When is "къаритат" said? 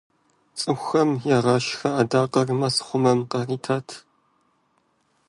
3.31-3.87